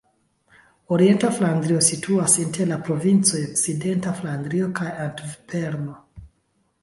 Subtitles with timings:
[0.95, 5.97] Orienta Flandrio situas inter la provincoj Okcidenta Flandrio kaj Antverpeno.